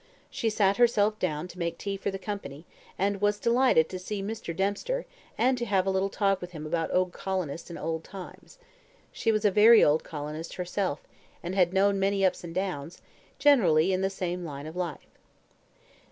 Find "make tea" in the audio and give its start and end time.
1.59-1.95